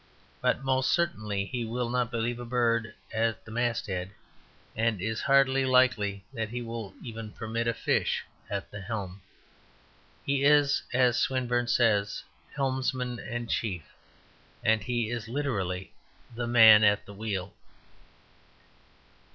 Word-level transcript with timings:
But 0.41 0.63
most 0.63 0.91
certainly 0.91 1.45
he 1.45 1.63
will 1.63 1.87
not 1.87 2.09
believe 2.09 2.39
a 2.39 2.43
bird 2.43 2.95
at 3.13 3.45
the 3.45 3.51
masthead; 3.51 4.09
and 4.75 4.99
it 4.99 5.05
is 5.05 5.21
hardly 5.21 5.63
likely 5.63 6.25
that 6.33 6.49
he 6.49 6.59
will 6.63 6.95
even 7.03 7.31
permit 7.33 7.67
a 7.67 7.73
fish 7.75 8.25
at 8.49 8.71
the 8.71 8.81
helm. 8.81 9.21
He 10.25 10.43
is, 10.43 10.81
as 10.91 11.17
Swinburne 11.19 11.67
says, 11.67 12.23
helmsman 12.55 13.19
and 13.19 13.47
chief: 13.47 13.93
he 14.65 15.11
is 15.11 15.27
literally 15.27 15.93
the 16.33 16.47
Man 16.47 16.83
at 16.83 17.05
the 17.05 17.13
Wheel. 17.13 17.53